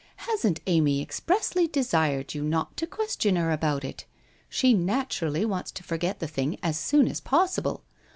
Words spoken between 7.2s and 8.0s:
possible.